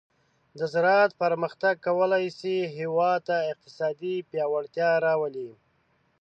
[0.59, 5.51] د زراعت پرمختګ کولی شي هیواد ته اقتصادي پیاوړتیا راولي.